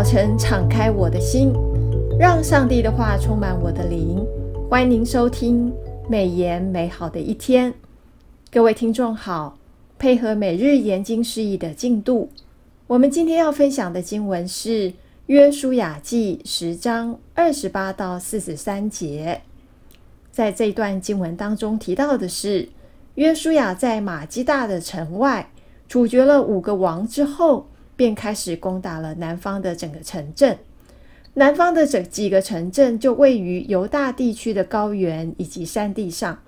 [0.00, 1.52] 早晨敞开我的心，
[2.18, 4.26] 让上帝的话充满我的灵。
[4.70, 5.70] 欢迎您收听
[6.08, 7.74] 美言美好的一天。
[8.50, 9.58] 各位听众好，
[9.98, 12.30] 配合每日研经释义的进度，
[12.86, 14.90] 我们今天要分享的经文是
[15.26, 19.42] 《约书亚记》十章二十八到四十三节。
[20.32, 22.70] 在这段经文当中提到的是，
[23.16, 25.50] 约书亚在玛基大的城外
[25.86, 27.66] 处决了五个王之后，
[28.00, 30.56] 便开始攻打了南方的整个城镇。
[31.34, 36.38] 南方的这几个城镇就位于犹大地区的高原以及山地上。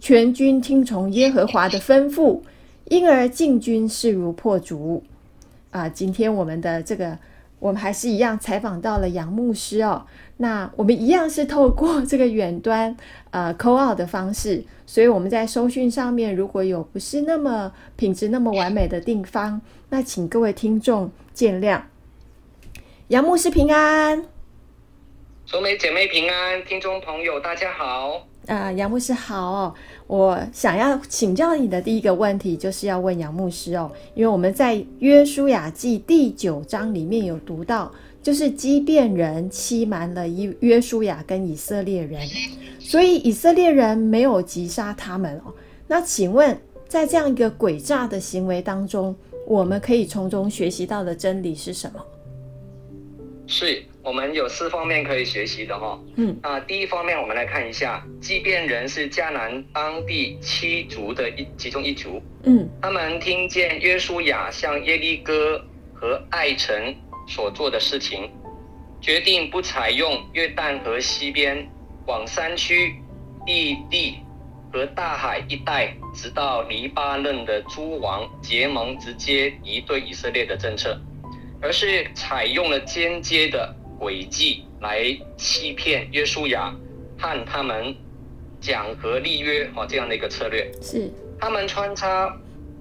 [0.00, 2.40] 全军听从耶和华的吩咐，
[2.86, 5.02] 因而进军势如破竹。
[5.70, 7.18] 啊，今天我们的这个，
[7.58, 10.06] 我们还是一样采访到了杨牧师哦。
[10.38, 12.96] 那我们一样是透过这个远端
[13.30, 21.80] 呃 call 的方式，所以我们在收讯上面如果有不是那么品质那么完美的地方，那请各位听众见谅。
[23.08, 24.26] 杨牧师平安，
[25.46, 28.26] 淑美姐妹平安，听众朋友大家好。
[28.46, 29.74] 啊，杨牧师好。
[30.06, 37.92] 我想要请教你的第一个问题，就是要问杨牧师哦，因为我们在约书亚记第九章里面有读到。
[38.22, 40.26] 就是基遍人欺瞒了
[40.58, 42.20] 约书亚跟以色列人，
[42.80, 45.54] 所以以色列人没有击杀他们哦。
[45.86, 46.58] 那请问，
[46.88, 49.14] 在这样一个诡诈的行为当中，
[49.46, 52.04] 我们可以从中学习到的真理是什么？
[53.46, 56.04] 是我们有四方面可以学习的哈、哦。
[56.16, 62.22] 嗯，啊，第一方面我们来看一下，即便人是迦南当地七族的一其中一族。
[62.44, 65.60] 嗯，他们听见约书亚向耶利哥
[65.92, 66.94] 和爱城。
[67.28, 68.30] 所做的事情，
[69.00, 71.68] 决定不采用约旦河西边
[72.06, 72.94] 往山区、
[73.44, 74.18] 地地
[74.72, 80.96] 和大海一带，直到黎巴嫩的诸王结盟，直接敌对以色列的政策，
[81.60, 85.04] 而是采用了间接的诡计来
[85.36, 86.74] 欺骗约书亚，
[87.18, 87.94] 和他们
[88.60, 90.70] 讲和立约哦这样的一个策略。
[90.80, 92.36] 是他们穿插。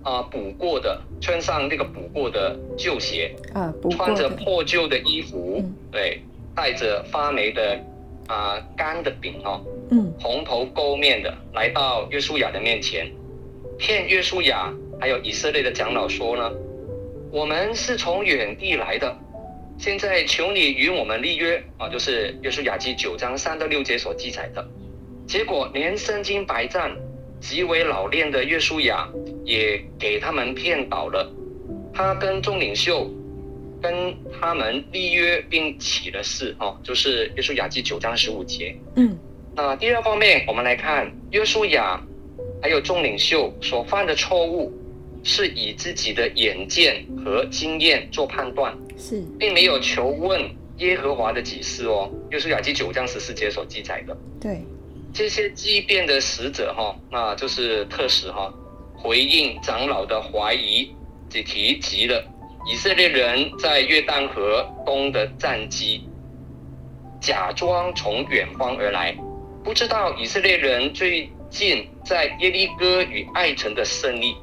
[0.06, 6.22] 啊，补过的，穿上那个补过的旧鞋，啊，穿着破旧的衣服，嗯、对，
[6.56, 7.80] 带着发霉的
[8.28, 13.12] 啊干的饼哦，嗯，蓬头垢面的来到约书亚的面前，
[13.80, 14.72] 骗约书亚
[15.02, 16.52] 还有以色列的长老说呢，
[17.32, 19.18] 我们是从远地来的，
[19.78, 24.66] 现在求你与我们立约啊，就是约书亚记九章三到六节所记载的，
[25.28, 26.96] 结果连身经百战。
[27.42, 29.08] 极为老练的约书亚
[29.44, 31.32] 也给他们骗倒了，
[31.94, 33.08] 他跟众领袖
[33.80, 38.76] 跟他们立约并起了誓，哦，就是约书亚记九章十五节。
[38.96, 39.16] 嗯，
[39.54, 42.02] 那第二方面，我们来看约书亚
[42.64, 44.74] 还有众领袖所犯的错误，
[45.26, 50.40] 是以自己的眼见和经验做判断，是，并没有求问
[50.78, 52.10] 耶和华的启示哦。
[52.30, 54.62] 又是亚基九章十四节所记载的，对。
[55.12, 58.54] 这些基遍的使者哈，那就是特使哈，
[58.94, 60.92] 回应长老的怀疑，
[61.28, 62.24] 只提及了
[62.72, 66.08] 以色列人在约旦河东的战机，
[67.20, 69.16] 假装从远方而来，
[69.64, 74.36] 不知道以色列人最近在耶利哥与爱城的胜利。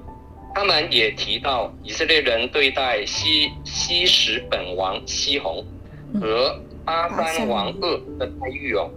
[0.54, 5.64] 他们也提到以色列人对待西西什本王西宏
[6.20, 8.90] 和阿三王噩的待遇哦，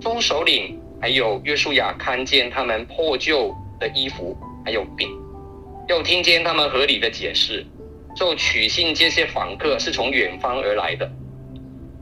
[0.00, 0.80] 众首领。
[0.98, 5.06] 还有约书亚看见他们破旧的衣服，还有饼，
[5.90, 7.64] 又听见他们合理的解释，
[8.16, 11.08] 就取信这些访客是从远方而来的，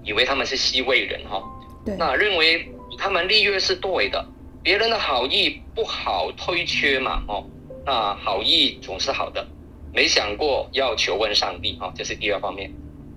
[0.05, 1.43] 以为他们是西魏人哈。
[1.85, 1.97] 对。
[1.97, 4.25] 那认为他们立约是对的，
[4.63, 7.45] 别人的好意不好推却嘛，哦，
[7.87, 9.47] 那好意总是好的，
[9.93, 12.73] 没想过要求问上帝哈，这是第二方面。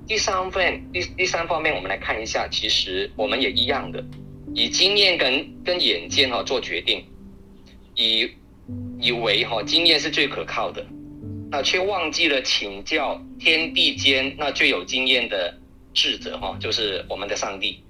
[0.07, 4.03] 第三份，第第三方面，我们来看一下，其实我们也一样的。
[4.53, 7.05] 以经验跟跟眼见哈做决定，
[7.95, 8.29] 以
[8.99, 10.85] 以为哈经验是最可靠的，
[11.51, 15.53] 那却忘记了请教天地间那最有经验的
[15.93, 17.83] 智者哈，就是我们的上帝。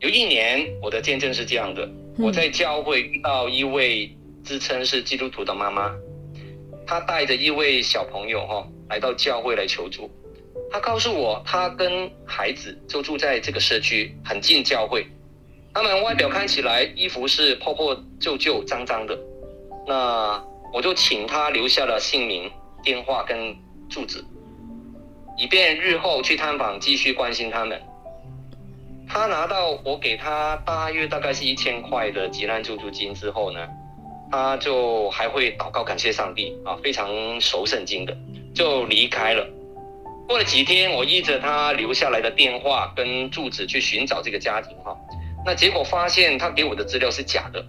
[0.00, 1.88] 有一年我的见证是这样的，
[2.18, 4.12] 我在教会遇到一位
[4.42, 5.94] 自称是基督徒的妈妈，
[6.92, 10.10] 他带着一位小朋友哈来到教会来求助，
[10.70, 15.06] 他告诉我他跟孩子就住在这个社区很近教会。
[15.72, 19.18] 他们外表看起来衣服是破破旧旧、脏脏的，
[19.86, 22.52] 那我就请他留下了姓名、
[22.82, 23.56] 电话跟
[23.88, 24.22] 住址，
[25.38, 27.80] 以便日后去探访继续关心他们。
[29.08, 33.66] 他拿到我给他大约大概是一千块的急难救助金之后呢，
[34.32, 38.16] 他就还会祷告感谢上帝啊，非常熟圣经的，
[38.54, 39.46] 就离开了。
[40.26, 44.96] 过了几天，我依着他留下来的电话跟住址去寻找这个家庭哈，
[45.44, 47.60] 那结果发现他给我的资料是假的，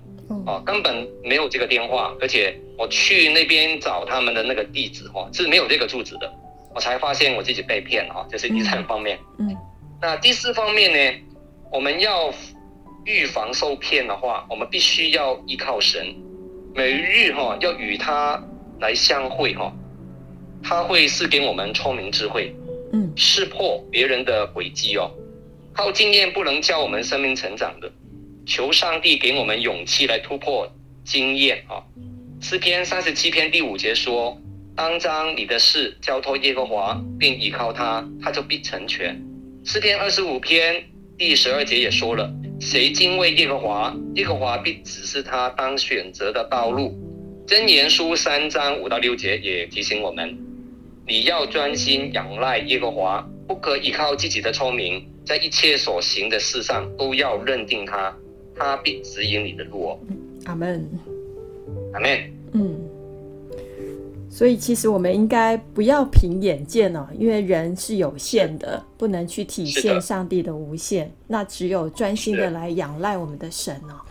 [0.46, 6.32] 啊，根本没有这个电话，而且我去那边找他们的那个地址哈是没有这个住址的，
[6.74, 9.20] 我才发现我自己被骗哈，这是第三方面。
[9.38, 9.54] 嗯，
[10.02, 11.20] 那第四方面呢，
[11.74, 12.34] 我们要
[13.04, 16.16] 预防受骗的话，我们必须要依靠神，
[16.76, 18.44] 每日哈要与他
[18.80, 19.72] 来相会哈。
[20.64, 22.56] 他会赐给我们聪明智慧，
[22.94, 25.12] 嗯，识破别人的诡计哦。
[25.74, 27.92] 靠经验不能教我们生命成长的，
[28.46, 30.72] 求上帝给我们勇气来突破
[31.04, 31.84] 经验啊。
[32.40, 34.38] 诗篇三十七篇第五节说
[34.76, 39.22] ：“当将你的事交托耶和华，并倚靠他，他就必成全。”
[39.66, 40.84] 诗篇二十五篇
[41.18, 42.32] 第十二节也说了
[42.64, 46.98] ：“谁敬畏耶和华，耶和华必指示他当选择的道路。”
[47.46, 50.38] 箴言书三章五到六节也提醒我们。
[51.06, 58.16] 你要专心仰赖耶和华，不可依靠自己的聪明，在一切所行的事上都要认定他，
[58.56, 60.00] 他必指引你的路。
[60.46, 60.90] 阿门，
[61.94, 62.43] 阿门。
[64.34, 71.12] 嗯，所以其实我们应该不要凭眼见哦，因为人是有限的，不能去体现上帝的无限。
[71.28, 74.02] 那只有专心的来仰赖我们的神哦。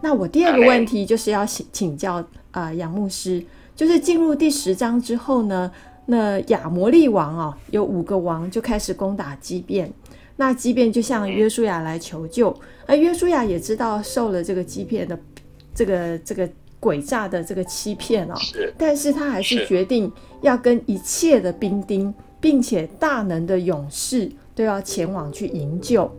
[0.00, 2.14] 那我第二个问题就是要请请教
[2.50, 3.44] 啊、呃，杨牧师，
[3.76, 5.70] 就是进入第十章之后呢？
[6.10, 9.92] 那亚摩利王哦，有五个王就开始攻打基变，
[10.36, 15.18] 那基变就向约书亚来求救，而约书亚也知道受了这个基变的
[15.74, 16.48] 这个这个
[16.80, 18.34] 诡诈的这个欺骗哦，
[18.76, 20.10] 但是他还是决定
[20.42, 26.10] 要跟一切的兵丁，并且大能的勇士都要前往去营救。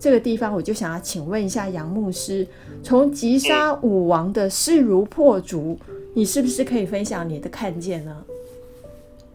[0.00, 2.46] 这个地方我就想要请问一下杨牧师，
[2.82, 5.78] 从击杀武王的势如破竹，
[6.14, 8.24] 你是不是可以分享你的看见呢？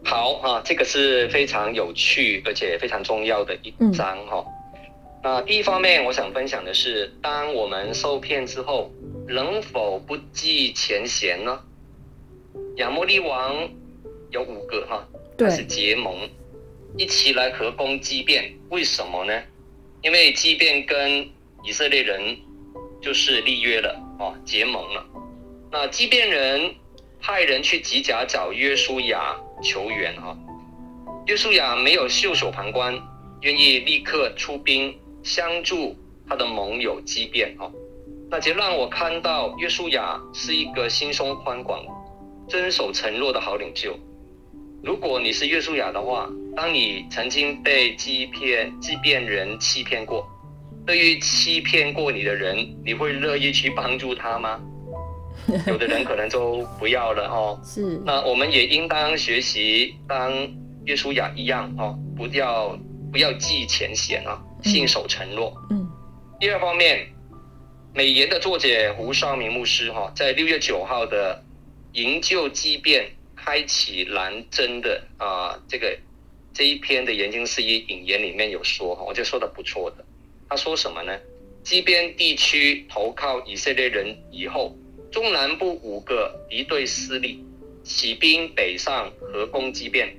[0.02, 4.44] 好啊，这个是非常有趣而且非常重要的一章哈。
[5.24, 8.92] 那第一方面，我想分享的是，当我们受骗之后，
[9.26, 11.62] 能否不计前嫌呢？
[12.76, 13.70] 亚摩利王
[14.30, 16.28] 有五个哈，他，是结盟
[16.98, 19.42] 一起来合攻基变，为什么呢？
[20.02, 21.26] 因为基遍跟
[21.64, 22.36] 以色列人
[23.00, 25.06] 就是立约了啊，结盟了。
[25.72, 26.74] 那基遍人
[27.22, 29.34] 派人去吉甲找约书亚。
[29.62, 30.36] 求援哈，
[31.26, 33.00] 约书亚没有袖手旁观，
[33.40, 34.94] 愿意立刻出兵
[35.24, 35.96] 相助
[36.28, 37.68] 他的盟友基遍哈，
[38.30, 41.82] 那就让我看到约书亚是一个心胸宽广、
[42.48, 43.98] 遵守承诺的好领袖。
[44.82, 50.26] 如果你是约书亚的话，当你曾经被欺骗、欺骗人欺骗过，
[50.84, 54.60] 对于欺骗过你的人，你会乐意去帮助他吗？
[55.66, 58.00] 有的人可能都不要了哦， 是。
[58.04, 60.32] 那我们也应当学习当
[60.84, 62.78] 约书亚一样哦，不要
[63.10, 65.54] 不要计前嫌啊，信守承诺。
[65.70, 65.88] 嗯。
[66.40, 67.06] 第二方面，
[67.94, 71.44] 美言的作者胡绍明牧师哈，在六月九号的
[71.92, 75.96] 营救基遍开启蓝针的啊这个
[76.52, 80.04] 这一篇的研经释义引言里面有说哈，我觉得说的不错的。
[80.48, 81.16] 他说什么呢？
[81.62, 84.76] 基遍地区投靠以色列人以后。
[85.12, 87.40] 中南部五个敌对势力
[87.84, 90.12] 起兵北上合攻基遍，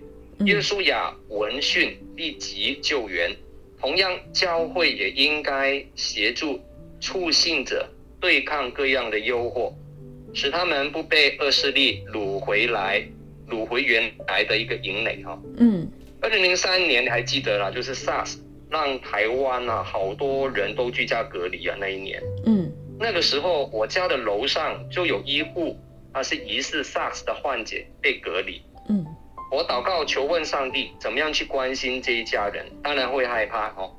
[0.46, 3.36] 约书亚闻讯立即救援。
[3.86, 6.60] 同样，教会也应该协助
[7.00, 7.88] 促信者
[8.20, 9.72] 对抗各样的诱惑，
[10.34, 13.00] 使他们不被恶势力掳回来，
[13.48, 15.40] 掳回原来的一个营垒哈。
[15.58, 15.88] 嗯，
[16.20, 18.40] 二零零三年你还记得啦，就是 SARS
[18.72, 22.20] 让台湾啊好多人都居家隔离啊那一年。
[22.48, 22.72] 嗯。
[22.98, 25.78] 那个时候，我家的楼上就有一户，
[26.12, 28.64] 他是疑似 SARS 的患者被隔离。
[28.90, 29.06] 嗯，
[29.56, 32.66] 我祷告求问上帝，怎么样去关心这一家人？
[32.84, 33.90] 当然会害怕哦。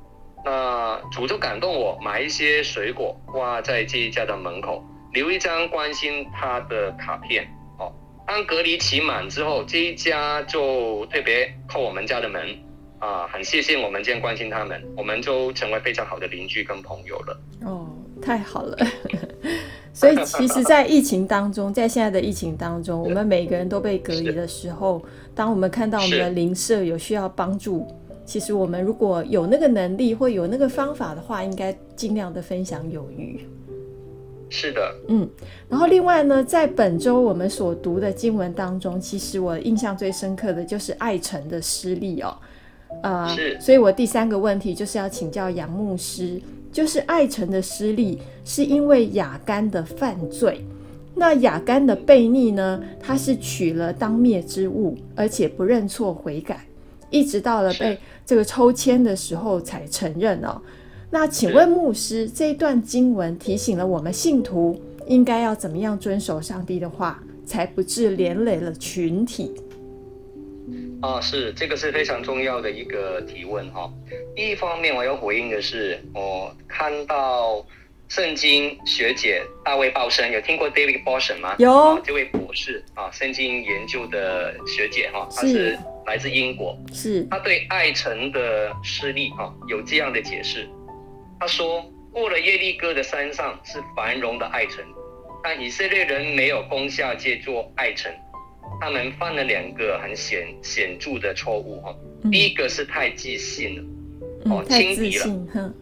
[0.45, 4.85] 那主就感动我，买一些水果挂在这一家的门口，
[5.15, 7.49] 留一张关心他的卡片。
[7.79, 7.91] 哦，
[8.27, 12.55] 当隔离期满之后，这一家就特别叩我们家的门，
[12.99, 17.41] 啊，很谢谢我们这样关心他们，我们就成为非常好的邻居跟朋友了。
[17.63, 17.89] 哦。
[18.23, 18.79] 太好了，
[19.93, 25.03] 所以其实，在疫情当中，在现在的疫情当中，我们每个人都被隔离的时候，
[25.35, 27.87] 当我们看到我们的邻舍有需要帮助，
[28.27, 33.41] 其实我们如果有那个能力或有那个方法的话，应该尽量的分享有余。
[34.51, 35.27] 是的，嗯。
[35.67, 42.37] 然后另外呢，在本周我们所读的经文当中，其实我印象最深刻的就是爱城的失利哦，
[43.03, 43.59] 呃，是。
[43.59, 46.39] 所以我第三个问题就是要请教杨牧师。
[46.77, 50.63] 就是爱城的失利，是因为雅干的犯罪。
[51.15, 52.79] 那雅干的悖逆呢？
[53.01, 56.67] 他是取了当灭之物，而且不认错悔改。
[57.09, 60.61] 一直到了被这个抽签的时候才承认哦。
[61.09, 69.55] 那请问牧师，这一段经文提醒了我们信徒应该要怎么样遵守上帝的话，才不致连累了群体？
[71.03, 73.91] 啊，是这个是非常重要的一个提问哈。
[74.35, 77.65] 第一方面，我要回应的是，我看到
[78.09, 81.55] 圣经学姐大卫鲍森，有听过 David Bawson 吗？
[81.59, 90.69] 有、啊，这位博士啊，圣经研究的学姐哈，她是来自英国，是，她对爱城的失利哈有这样的解释。
[91.39, 94.83] 她说，过了耶利哥的山上是繁荣的爱城，
[95.43, 98.11] 但以色列人没有攻下这座爱城。
[98.81, 101.97] 他们犯了两个很显显著的错误哈，
[102.31, 103.83] 第一个是太自信了，
[104.45, 105.75] 嗯、哦，轻敌了，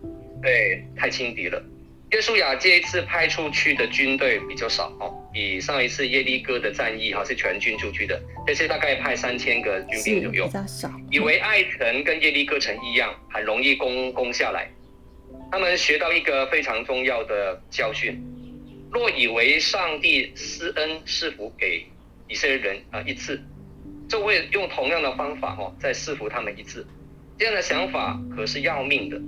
[0.42, 1.62] 对，太轻敌了。
[2.10, 10.88] 约书亚这一次派出去的军队比较少哦，比上一次耶利哥的战役哈是全军出去的，这次大概派三千个军兵左右，比较少。
[11.10, 14.70] 以为艾城跟耶利哥城一样，很容易攻攻下来。
[15.50, 18.22] 他们学到一个非常重要的教训：
[18.92, 21.84] 若以为上帝施恩赐福给
[22.28, 23.40] 以色列人啊一次，
[24.08, 26.86] 就会用同样的方法哈再赐福他们一次。
[27.38, 29.20] 这样的想法可是要命的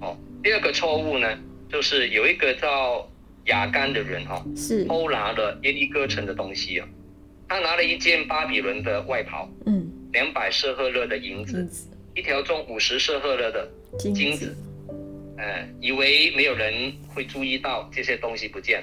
[0.00, 0.16] 哦。
[0.42, 3.08] 第二个错误呢，就是有一个叫
[3.46, 6.88] 雅干的人哈，是偷拿了耶利哥城的东西啊。
[7.48, 11.66] 他拿了一件巴比伦的外袍，嗯，两百舍赫勒的银子，
[12.14, 13.68] 一条重五十舍赫勒的
[13.98, 14.56] 金子，
[15.36, 18.82] 呃，以为没有人会注意到这些东西不见。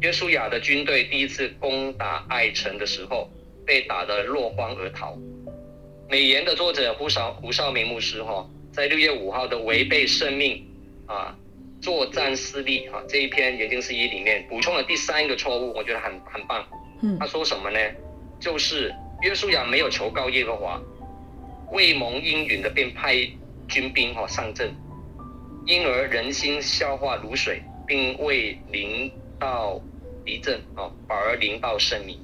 [0.00, 3.28] 约书亚的军队第一次攻打爱城的时候，
[3.66, 5.18] 被打得落荒而逃。
[6.08, 10.64] 美言的作者胡少胡少明牧师哈，在六月五号的违背生命
[11.06, 11.36] 啊
[11.80, 16.64] 作战失利啊这一篇研经释义里面补充了第三个错误，我觉得很很棒。
[17.18, 17.78] 他说什么呢？
[18.38, 20.80] 就是约书亚没有求告耶和华，
[21.72, 23.16] 未蒙应允的便派
[23.66, 24.72] 军兵哈上阵，
[25.66, 29.80] 因而人心消化如水，并未临到
[30.24, 32.18] 敌阵啊，反而临到圣民。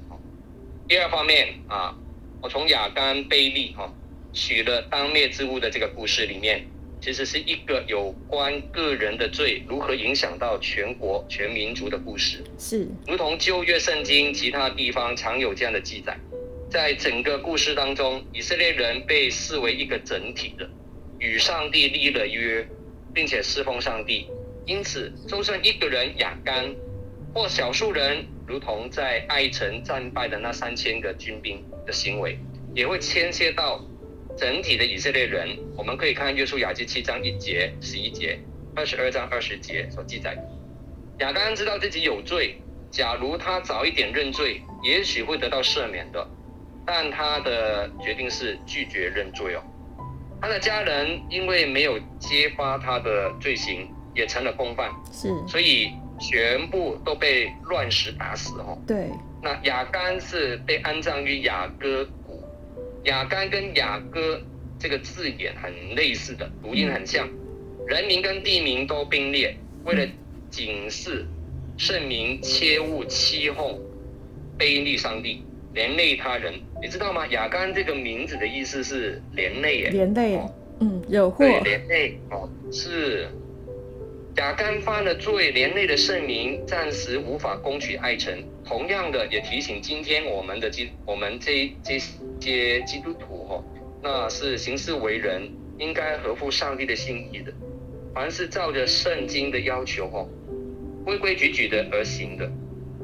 [0.86, 1.96] 第二方面啊，
[2.42, 3.90] 我从亚干悖逆哈
[4.34, 6.66] 取了当灭之物的这个故事里面，
[7.00, 12.44] 其实是一个有关个人的罪如何影响到全国全民族的故事。
[12.58, 16.14] 是，如同旧约圣经其他地方常有这样的记载，
[16.68, 20.68] 在整个故事当中，以色列人被视为一个整体的，
[21.18, 22.68] 与上帝立了约，
[23.14, 24.28] 并且侍奉上帝。
[24.66, 26.74] 因此，就算一个人亚干。
[27.34, 32.38] 或少数人，如同在爱城战败的那三千个军兵的行为，
[32.72, 33.84] 也会牵涉到
[34.36, 35.58] 整体的以色列人。
[35.76, 38.38] 我们可以看约书亚记七章一节、十一节、
[38.76, 40.38] 二十二章二十节所记载。
[41.18, 42.56] 亚干知道自己有罪，
[42.88, 46.24] 假如他早一点认罪，也许会得到赦免的。
[46.86, 49.62] 但他的决定是拒绝认罪哦。
[50.40, 54.92] 他的家人因为没有揭发他的罪行，也成了共犯。
[55.10, 55.90] 是，所以。
[56.30, 58.78] 全部都被乱石打死哦。
[58.86, 59.10] 对，
[59.42, 62.42] 那雅干是被安葬于雅各谷。
[63.04, 64.40] 雅干跟雅各
[64.78, 67.28] 这个字眼很类似的，读音很像，
[67.86, 69.54] 人名跟地名都并列，
[69.84, 70.06] 为了
[70.50, 71.26] 警示
[71.76, 73.78] 圣民切勿欺哄、
[74.58, 76.54] 卑逆上帝、连累他人。
[76.80, 77.26] 你知道吗？
[77.26, 80.40] 雅干这个名字的意思是连累耶，连累，
[80.80, 83.28] 嗯，惹祸，对，连累哦，是。
[84.36, 88.36] 亚干犯了罪，连累的圣民暂时无法攻取爱城。
[88.64, 92.00] 同样的，也提醒今天我们的基，我们这这
[92.40, 93.64] 些基督徒哈，
[94.02, 95.48] 那是行事为人
[95.78, 97.52] 应该合乎上帝的心意的。
[98.12, 100.26] 凡是照着圣经的要求哈，
[101.04, 102.50] 规规矩矩的而行的，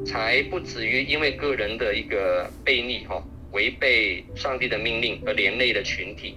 [0.05, 3.23] 才不至于因为个人的一个悖逆哈，
[3.53, 6.35] 违背上帝的命令而连累的群体，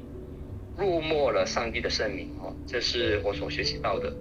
[0.77, 2.53] 辱没了上帝的圣名哈。
[2.67, 4.13] 这是我所学习到的。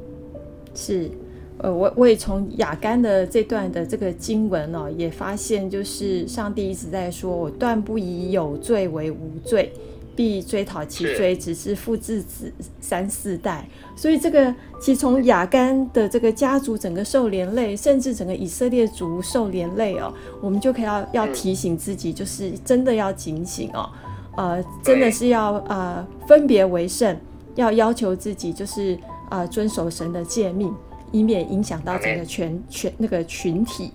[0.74, 1.10] 是，
[1.58, 9.72] 呃，我我也从雅干的这段的这个经文哦，也发现就是上帝一直在说，我断不以有罪为无罪，
[10.16, 12.50] 必追讨其罪，只是父之子
[12.80, 13.68] 三四代。
[13.94, 23.88] 所以这个其实从雅干的这个家族整个受连累，甚至整个以色列族受连累哦，我们就可以要要提醒自己，就是真的要警醒哦，
[24.36, 27.16] 呃，真的是要呃分别为圣，
[27.56, 28.98] 要要求自己就是。
[29.32, 30.70] 啊、呃，遵守神的诫命，
[31.10, 33.90] 以免影响到整个全全那个群体。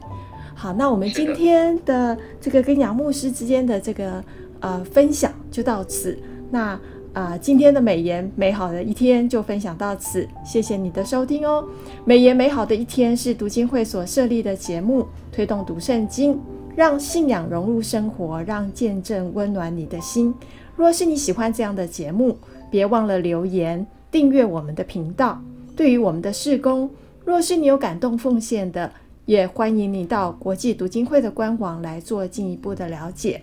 [0.55, 4.23] 好，那我们今天的这个跟杨牧师之间的这个
[4.61, 6.17] 呃分享就到此。
[6.49, 6.69] 那
[7.13, 11.63] 啊、呃，今天的美言美好的一天就分享到此，谢谢你的收听哦。
[12.03, 16.39] 美言美好的一天是读经会所设立的节目，推动读圣经，
[16.75, 20.33] 让信仰融入生活，让见证温暖你的心。
[20.75, 22.35] 若是你喜欢这样的节目，
[22.71, 25.41] 别忘了留言订阅我们的频道。
[25.75, 26.89] 对于我们的事工，
[27.23, 28.91] 若是你有感动奉献的，
[29.25, 33.41] 也欢迎你到国际读经会的官网来做进一步的了解。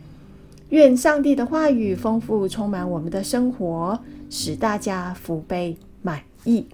[0.70, 6.66] 愿上帝的话语丰富充满我们的生活，使大家福杯满溢。